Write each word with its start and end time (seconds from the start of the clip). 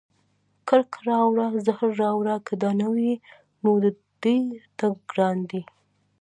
کرکه 0.67 0.99
راوړه 1.09 1.45
زهر 1.65 1.89
راوړه 2.03 2.35
که 2.47 2.53
دا 2.61 2.71
نه 2.81 2.87
وي، 2.93 3.13
نو 3.63 3.71
د 3.83 3.85
دې 4.23 4.39
تګ 4.79 4.93
ګران 5.11 5.37
دی 5.49 5.61